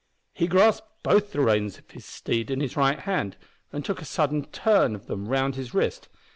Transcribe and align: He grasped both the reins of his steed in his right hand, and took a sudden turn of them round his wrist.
He 0.33 0.47
grasped 0.47 1.03
both 1.03 1.31
the 1.31 1.41
reins 1.41 1.77
of 1.77 1.91
his 1.91 2.05
steed 2.05 2.49
in 2.49 2.59
his 2.59 2.75
right 2.75 2.97
hand, 3.01 3.37
and 3.71 3.85
took 3.85 4.01
a 4.01 4.05
sudden 4.05 4.45
turn 4.45 4.95
of 4.95 5.05
them 5.05 5.27
round 5.27 5.53
his 5.53 5.75
wrist. 5.75 6.09